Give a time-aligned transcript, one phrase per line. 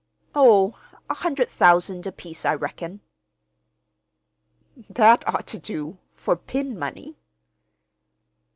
[0.33, 0.79] "Oh,
[1.11, 3.01] a hundred thousand apiece, I reckon."
[4.89, 7.19] "That ought to do—for pin money."